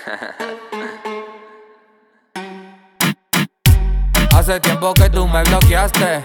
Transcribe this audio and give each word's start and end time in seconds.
Hace 4.34 4.58
tiempo 4.60 4.94
que 4.94 5.10
tú 5.10 5.28
me 5.28 5.42
bloqueaste. 5.42 6.22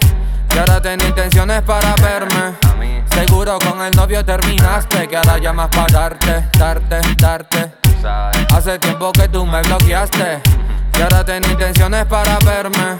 Que 0.49 0.59
ahora 0.59 0.81
tenía 0.81 1.07
intenciones 1.07 1.61
para 1.63 1.95
verme. 1.95 2.53
Seguro 3.09 3.57
con 3.59 3.81
el 3.81 3.93
novio 3.95 4.23
terminaste. 4.23 5.07
Que 5.07 5.17
ahora 5.17 5.37
llamas 5.37 5.67
para 5.69 5.91
darte, 5.91 6.47
darte, 6.57 7.01
darte. 7.17 7.73
Hace 8.53 8.79
tiempo 8.79 9.11
que 9.11 9.27
tú 9.27 9.45
me 9.45 9.61
bloqueaste. 9.63 10.41
Que 10.93 11.03
ahora 11.03 11.25
tenía 11.25 11.51
intenciones 11.51 12.05
para 12.05 12.39
verme. 12.39 12.99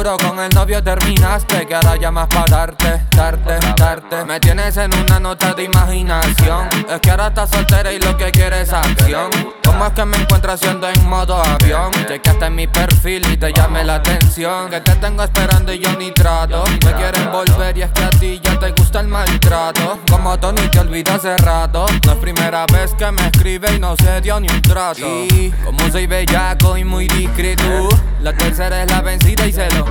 Seguro 0.00 0.16
con 0.16 0.38
el 0.38 0.48
novio 0.54 0.82
terminaste. 0.82 1.66
Que 1.66 1.74
ahora 1.74 1.94
llamas 1.94 2.26
para 2.28 2.46
darte, 2.46 3.02
darte, 3.14 3.58
darte. 3.76 4.24
Me 4.24 4.40
tienes 4.40 4.74
en 4.78 4.90
una 4.94 5.20
nota 5.20 5.52
de 5.52 5.64
imaginación. 5.64 6.68
Es 6.88 7.00
que 7.02 7.10
ahora 7.10 7.26
estás 7.26 7.50
soltera 7.50 7.92
y 7.92 7.98
lo 7.98 8.16
que 8.16 8.30
quieres 8.30 8.68
es 8.68 8.72
acción. 8.72 9.28
¿Cómo 9.62 9.84
es 9.84 9.92
que 9.92 10.04
me 10.06 10.16
encuentro 10.16 10.52
haciendo 10.52 10.88
en 10.88 11.06
modo 11.06 11.36
avión? 11.36 11.90
Chequeaste 12.08 12.46
en 12.46 12.54
mi 12.54 12.66
perfil 12.66 13.30
y 13.30 13.36
te 13.36 13.52
llamé 13.52 13.84
la 13.84 13.96
atención. 13.96 14.70
Que 14.70 14.80
te 14.80 14.94
tengo 14.96 15.22
esperando 15.22 15.70
y 15.70 15.80
yo 15.80 15.92
ni 15.98 16.10
trato. 16.12 16.64
Me 16.82 16.94
quieren 16.94 17.30
volver 17.30 17.76
y 17.76 17.82
es 17.82 17.90
que 17.90 18.02
a 18.02 18.08
ti 18.08 18.40
ya 18.42 18.58
te 18.58 18.70
gusta 18.70 19.00
el 19.00 19.08
maltrato. 19.08 19.98
Como 20.10 20.38
Tony 20.38 20.66
te 20.68 20.78
olvidé 20.78 21.10
hace 21.10 21.36
rato. 21.36 21.84
No 22.06 22.12
es 22.12 22.18
primera 22.18 22.64
vez 22.72 22.94
que 22.94 23.12
me 23.12 23.26
escribe 23.26 23.74
y 23.76 23.78
no 23.78 23.94
se 23.96 24.22
dio 24.22 24.40
ni 24.40 24.48
un 24.48 24.62
trato. 24.62 25.06
Y 25.06 25.52
como 25.62 25.90
soy 25.90 26.06
bellaco 26.06 26.78
y 26.78 26.84
muy 26.84 27.06
discreto, 27.06 27.90
la 28.22 28.32
tercera 28.32 28.82
es 28.82 28.90
la 28.90 29.02
vencida 29.02 29.46
y 29.46 29.52
celo. 29.52 29.89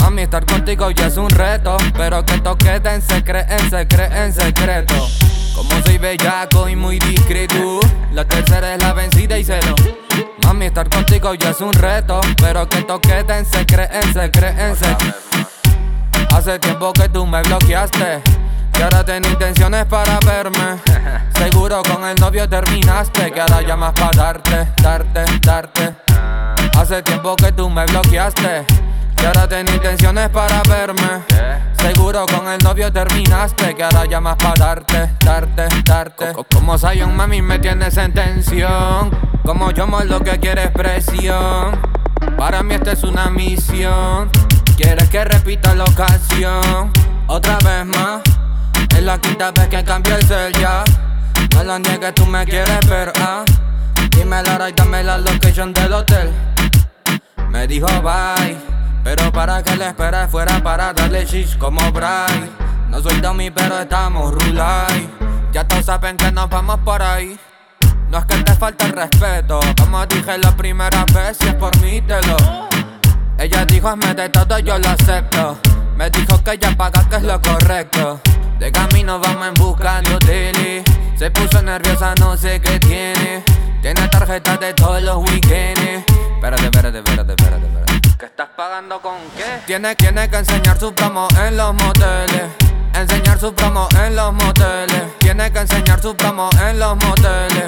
Mami, 0.00 0.22
estar 0.22 0.46
contigo 0.46 0.90
ya 0.90 1.06
es 1.06 1.16
un 1.16 1.30
reto. 1.30 1.76
Pero 1.96 2.24
que 2.24 2.34
esto 2.36 2.56
quede 2.56 2.94
en 2.94 3.02
secreto, 3.02 3.52
en 3.52 3.70
secreto, 3.70 4.14
en 4.14 4.32
secreto. 4.32 5.08
Como 5.54 5.70
soy 5.82 5.98
bellaco 5.98 6.68
y 6.68 6.76
muy 6.76 6.98
discreto, 6.98 7.80
la 8.12 8.24
tercera 8.24 8.74
es 8.74 8.82
la 8.82 8.92
vencida 8.92 9.38
y 9.38 9.44
celo. 9.44 9.74
Mami, 10.44 10.66
estar 10.66 10.88
contigo 10.88 11.34
ya 11.34 11.50
es 11.50 11.60
un 11.60 11.72
reto. 11.72 12.20
Pero 12.36 12.68
que 12.68 12.78
esto 12.78 13.00
quede 13.00 13.38
en 13.38 13.44
secreto, 13.44 13.94
en 13.94 14.14
secreto, 14.14 14.60
en 14.60 14.76
secreto. 14.76 15.28
Hace 16.34 16.58
tiempo 16.58 16.92
que 16.92 17.08
tú 17.08 17.26
me 17.26 17.42
bloqueaste. 17.42 18.22
Y 18.78 18.82
ahora 18.82 19.04
tenés 19.04 19.32
intenciones 19.32 19.84
para 19.86 20.18
verme. 20.20 20.78
Seguro 21.34 21.82
con 21.82 22.04
el 22.04 22.14
novio 22.16 22.48
terminaste. 22.48 23.30
Que 23.32 23.40
ahora 23.40 23.60
llamas 23.62 23.92
para 23.92 24.16
darte, 24.16 24.68
darte, 24.82 25.24
darte. 25.42 25.96
Hace 26.78 27.02
tiempo 27.02 27.34
que 27.34 27.50
tú 27.52 27.68
me 27.68 27.84
bloqueaste. 27.86 28.64
Y 29.20 29.24
ahora 29.26 29.48
tenés 29.48 29.74
intenciones 29.74 30.28
para 30.30 30.62
verme. 30.62 31.22
Seguro 31.78 32.26
con 32.26 32.48
el 32.48 32.58
novio 32.58 32.92
terminaste. 32.92 33.74
Que 33.74 33.84
ahora 33.84 34.04
llamas 34.06 34.36
para 34.36 34.54
darte, 34.54 35.10
darte, 35.24 35.68
darte. 35.84 36.32
Co- 36.32 36.44
Como 36.52 36.78
Zion, 36.78 37.16
mami, 37.16 37.42
me 37.42 37.58
tienes 37.58 37.96
en 37.96 38.12
tensión. 38.12 39.10
Como 39.44 39.70
yo 39.72 39.86
lo 40.04 40.20
que 40.20 40.38
quieres 40.38 40.70
presión. 40.70 41.78
Para 42.36 42.62
mí 42.62 42.74
esta 42.74 42.92
es 42.92 43.02
una 43.02 43.26
misión. 43.30 44.30
Quieres 44.76 45.08
que 45.08 45.24
repita 45.24 45.74
la 45.74 45.84
ocasión. 45.84 46.90
Otra 47.26 47.58
vez 47.58 47.84
más. 47.86 48.20
Es 48.96 49.02
la 49.02 49.18
quinta 49.18 49.50
vez 49.50 49.68
que 49.68 49.82
cambio 49.84 50.16
el 50.16 50.24
cel 50.24 50.52
ya. 50.54 50.84
No 51.54 51.64
lo 51.64 51.78
niegues, 51.78 52.14
tú 52.14 52.26
me 52.26 52.44
quieres 52.44 52.86
ver, 52.88 53.12
ah. 53.20 53.44
Dime 54.10 54.42
la 54.42 54.54
hora 54.54 54.68
y 54.68 54.72
dame 54.72 55.02
la 55.02 55.18
location 55.18 55.72
del 55.72 55.92
hotel. 55.92 56.30
Me 57.48 57.66
dijo 57.66 57.86
bye, 58.02 58.56
pero 59.08 59.32
para 59.32 59.62
que 59.62 59.74
le 59.74 59.86
esperes 59.86 60.30
fuera 60.30 60.62
para 60.62 60.92
darle 60.92 61.24
shish 61.24 61.56
como 61.56 61.80
Bray. 61.92 62.50
No 62.90 63.00
soy 63.00 63.18
dummy, 63.22 63.50
pero 63.50 63.80
estamos 63.80 64.34
rulay. 64.34 65.08
Ya 65.50 65.66
todos 65.66 65.86
saben 65.86 66.14
que 66.18 66.30
nos 66.30 66.50
vamos 66.50 66.78
por 66.84 67.00
ahí. 67.00 67.40
No 68.10 68.18
es 68.18 68.26
que 68.26 68.36
te 68.42 68.52
falte 68.52 68.84
el 68.84 68.92
respeto, 68.92 69.60
como 69.80 70.04
dije 70.04 70.36
la 70.36 70.54
primera 70.54 71.06
vez, 71.14 71.38
si 71.40 71.48
es 71.48 71.54
por 71.54 71.74
mí 71.80 72.02
te 72.02 72.20
lo. 72.26 72.36
Ella 73.38 73.64
dijo 73.64 73.88
hazme 73.88 74.12
de 74.12 74.28
todo, 74.28 74.58
yo 74.58 74.78
lo 74.78 74.88
acepto. 74.90 75.56
Me 75.96 76.10
dijo 76.10 76.44
que 76.44 76.52
ella 76.52 76.76
paga, 76.76 77.08
que 77.08 77.16
es 77.16 77.22
lo 77.22 77.40
correcto. 77.40 78.20
De 78.58 78.70
camino 78.70 79.18
vamos 79.20 79.48
en 79.48 79.54
busca 79.54 80.02
de 80.02 80.16
hoteles. 80.16 80.84
Se 81.16 81.30
puso 81.30 81.62
nerviosa, 81.62 82.14
no 82.20 82.36
sé 82.36 82.60
qué 82.60 82.78
tiene. 82.78 83.42
Tiene 83.80 84.06
tarjetas 84.08 84.60
de 84.60 84.74
todos 84.74 85.00
los 85.00 85.16
weekends. 85.30 85.80
Espérate, 85.80 86.64
espérate, 86.66 86.98
espérate, 86.98 87.32
espérate, 87.32 87.66
espérate. 87.66 87.87
¿Qué 88.68 88.74
estás 88.74 88.82
pagando 88.82 89.00
con 89.00 89.16
qué? 89.34 89.66
Tiene, 89.66 89.96
que 89.96 90.36
enseñar 90.36 90.78
su 90.78 90.92
promo 90.92 91.26
en 91.42 91.56
los 91.56 91.72
moteles. 91.72 92.42
Enseñar 92.92 93.38
su 93.40 93.54
promo 93.54 93.88
en 94.04 94.14
los 94.14 94.32
moteles. 94.34 95.04
Tiene 95.18 95.50
que 95.50 95.60
enseñar 95.60 96.02
su 96.02 96.14
promo 96.14 96.50
en 96.68 96.78
los 96.78 96.96
moteles. 96.96 97.64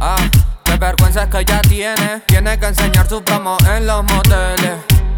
Ah, 0.00 0.16
qué 0.62 0.76
vergüenza 0.76 1.24
es 1.24 1.28
que 1.28 1.38
ella 1.40 1.60
tiene. 1.62 2.20
Tiene 2.26 2.58
que 2.58 2.66
enseñar 2.66 3.08
su 3.08 3.22
promo 3.24 3.56
en 3.74 3.86
los 3.86 4.04
moteles. 4.04 4.74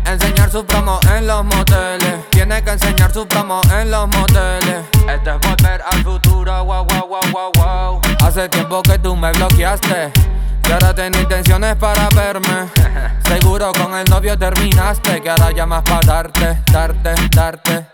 Enseñar 0.06 0.50
su 0.50 0.64
promo 0.64 1.00
en 1.14 1.26
los 1.26 1.44
moteles. 1.44 2.30
Tiene 2.30 2.62
que 2.62 2.70
enseñar 2.70 3.12
su 3.12 3.28
promo 3.28 3.60
en 3.78 3.90
los 3.90 4.08
moteles. 4.08 4.86
Esto 5.06 5.30
es 5.34 5.40
volver 5.40 5.82
al 5.92 6.02
futuro, 6.02 6.64
wow, 6.64 6.86
wow, 6.86 7.08
wow, 7.08 7.30
wow, 7.32 7.52
wow. 7.56 8.00
Hace 8.24 8.48
tiempo 8.48 8.82
que 8.82 8.98
tú 8.98 9.14
me 9.14 9.32
bloqueaste. 9.32 10.12
Y 10.68 10.72
ahora 10.72 10.94
tenés 10.94 11.22
intenciones 11.22 11.76
para 11.76 12.08
verme. 12.08 12.68
Seguro 13.24 13.72
con 13.72 13.94
el 13.94 14.04
novio 14.10 14.36
terminaste. 14.36 15.22
Que 15.22 15.30
ahora 15.30 15.52
llamas 15.52 15.82
para 15.82 16.00
darte, 16.00 16.62
darte, 16.72 17.14
darte. 17.30 17.86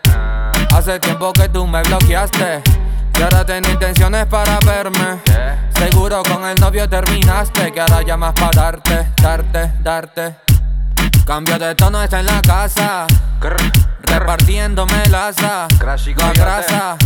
Hace 0.73 0.99
tiempo 0.99 1.31
que 1.33 1.49
tú 1.49 1.67
me 1.67 1.83
bloqueaste. 1.83 2.63
Y 3.17 3.21
ahora 3.21 3.45
tenés 3.45 3.71
intenciones 3.71 4.25
para 4.25 4.57
verme. 4.65 5.19
Seguro 5.75 6.23
con 6.23 6.45
el 6.45 6.59
novio 6.59 6.89
terminaste. 6.89 7.71
Que 7.71 7.81
ahora 7.81 8.01
llamas 8.01 8.33
para 8.33 8.51
darte, 8.51 9.07
darte, 9.21 9.71
darte. 9.81 10.35
Cambio 11.25 11.59
de 11.59 11.75
tono 11.75 12.01
está 12.01 12.21
en 12.21 12.25
la 12.25 12.41
casa. 12.41 13.05
Repartiendo 14.01 14.85
melaza. 14.87 15.67
Crash 15.77 16.09
y 16.09 16.15
La 16.15 16.33
grasa. 16.33 16.97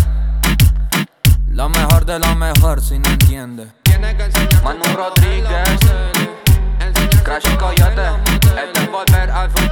Lo 1.49 1.69
mejor 1.69 2.05
de 2.05 2.19
lo 2.19 2.35
mejor, 2.35 2.81
si 2.81 2.99
no 2.99 3.09
entiendes. 3.09 3.67
Manu 4.63 4.83
Rodríguez 4.95 5.79
Crash 7.23 7.47
y 7.51 7.57
Coyote, 7.57 8.03
este 8.63 8.83
es 8.83 8.91
volver 8.91 9.31
al 9.31 9.49
futuro. 9.49 9.66